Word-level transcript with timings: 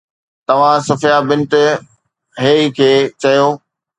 توهان 0.47 0.79
صفيه 0.87 1.15
بنت 1.29 1.53
حي 2.41 2.57
کي 2.77 2.91
چيو 3.21 3.47